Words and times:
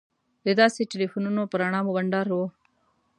د 0.45 0.47
لاسي 0.59 0.83
تیلفونو 0.91 1.41
په 1.51 1.55
رڼا 1.61 1.79
مو 1.85 1.91
بنډار 1.97 2.27
و. 2.31 2.39